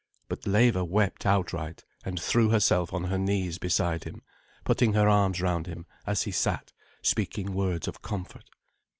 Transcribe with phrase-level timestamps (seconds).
[0.27, 4.23] But Leva wept outright, and threw herself on her knees beside him,
[4.65, 8.49] putting her arms round him as he sat, speaking words of comfort.